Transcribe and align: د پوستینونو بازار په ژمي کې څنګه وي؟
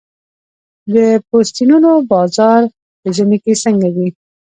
د 0.93 0.95
پوستینونو 1.27 1.91
بازار 2.11 2.61
په 3.01 3.07
ژمي 3.15 3.37
کې 3.43 3.53
څنګه 3.63 3.87
وي؟ 3.95 4.09